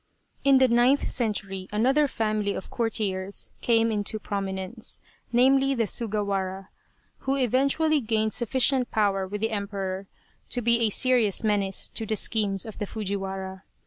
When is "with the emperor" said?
9.27-10.07